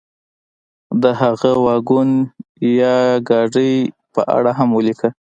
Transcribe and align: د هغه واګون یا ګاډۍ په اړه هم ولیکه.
د 1.01 1.03
هغه 1.21 1.51
واګون 1.65 2.09
یا 2.79 2.95
ګاډۍ 3.29 3.73
په 4.13 4.21
اړه 4.37 4.51
هم 4.59 4.69
ولیکه. 4.77 5.09